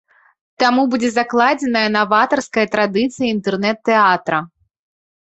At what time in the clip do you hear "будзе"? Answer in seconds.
0.93-1.09